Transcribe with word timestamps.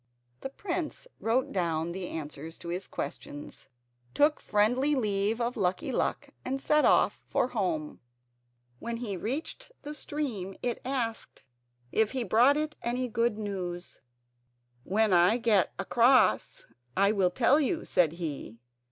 The 0.39 0.49
prince 0.49 1.05
wrote 1.19 1.51
down 1.51 1.91
the 1.91 2.07
answers 2.07 2.57
to 2.57 2.69
his 2.69 2.87
questions, 2.87 3.69
took 4.15 4.39
a 4.39 4.43
friendly 4.43 4.95
leave 4.95 5.39
of 5.39 5.55
Lucky 5.55 5.91
Luck, 5.91 6.29
and 6.43 6.59
set 6.59 6.85
off 6.85 7.21
for 7.27 7.49
home. 7.49 7.99
When 8.79 8.97
he 8.97 9.15
reached 9.15 9.71
the 9.83 9.93
stream 9.93 10.55
it 10.63 10.81
asked 10.83 11.43
if 11.91 12.13
he 12.13 12.23
brought 12.23 12.57
it 12.57 12.75
any 12.81 13.07
good 13.09 13.37
news. 13.37 14.01
"When 14.83 15.13
I 15.13 15.37
get 15.37 15.71
across 15.77 16.65
I 16.97 17.11
will 17.11 17.29
tell 17.29 17.59
you," 17.59 17.85
said 17.85 18.13
he. 18.13 18.57